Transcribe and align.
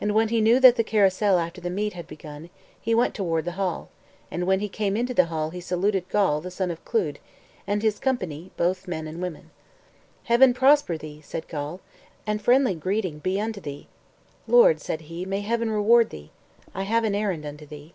And 0.00 0.16
when 0.16 0.30
he 0.30 0.40
knew 0.40 0.58
that 0.58 0.74
the 0.74 0.82
carousal 0.82 1.38
after 1.38 1.60
the 1.60 1.70
meat 1.70 1.92
had 1.92 2.08
begun, 2.08 2.50
he 2.80 2.92
went 2.92 3.14
toward 3.14 3.44
the 3.44 3.52
hall; 3.52 3.88
and 4.28 4.48
when 4.48 4.58
he 4.58 4.68
came 4.68 4.96
into 4.96 5.14
the 5.14 5.26
hall 5.26 5.50
he 5.50 5.60
saluted 5.60 6.08
Gawl, 6.08 6.40
the 6.40 6.50
son 6.50 6.72
of 6.72 6.84
Clud, 6.84 7.20
and 7.64 7.80
his 7.80 8.00
company, 8.00 8.50
both 8.56 8.88
men 8.88 9.06
and 9.06 9.22
women. 9.22 9.50
"Heaven 10.24 10.54
prosper 10.54 10.98
thee," 10.98 11.20
said 11.22 11.46
Gawl, 11.46 11.78
"and 12.26 12.42
friendly 12.42 12.74
greeting 12.74 13.20
be 13.20 13.40
unto 13.40 13.60
thee!" 13.60 13.86
"Lord," 14.48 14.80
said 14.80 15.02
he, 15.02 15.24
"may 15.24 15.42
Heaven 15.42 15.70
reward 15.70 16.10
thee! 16.10 16.32
I 16.74 16.82
have 16.82 17.04
an 17.04 17.14
errand 17.14 17.46
unto 17.46 17.64
thee." 17.64 17.94